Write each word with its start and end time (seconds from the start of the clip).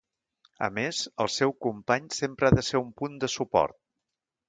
A 0.67 0.69
més, 0.77 1.01
el 1.25 1.29
seu 1.35 1.53
company 1.67 2.09
sempre 2.23 2.49
ha 2.53 2.59
de 2.59 2.67
ser 2.73 2.83
un 2.85 2.91
punt 3.03 3.25
de 3.27 3.35
suport. 3.39 3.83